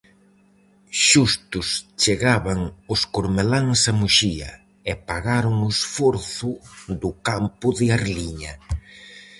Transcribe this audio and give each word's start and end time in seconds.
Xustos 1.05 1.67
chegaban 2.01 2.59
os 2.93 3.01
cormeláns 3.15 3.79
a 3.91 3.93
Muxía 3.99 4.51
e 4.91 4.93
pagaron 5.09 5.55
o 5.67 5.69
esforzo 5.77 6.51
do 7.01 7.11
campo 7.27 7.67
de 7.79 7.85
Arliña. 7.97 8.53